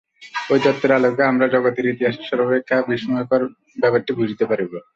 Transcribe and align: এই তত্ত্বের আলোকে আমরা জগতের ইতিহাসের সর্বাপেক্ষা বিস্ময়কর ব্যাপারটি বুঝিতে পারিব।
এই 0.49 0.59
তত্ত্বের 0.63 0.91
আলোকে 0.97 1.23
আমরা 1.23 1.45
জগতের 1.47 1.85
ইতিহাসের 1.85 2.27
সর্বাপেক্ষা 2.29 2.77
বিস্ময়কর 2.89 3.41
ব্যাপারটি 3.81 4.11
বুঝিতে 4.19 4.45
পারিব। 4.49 4.71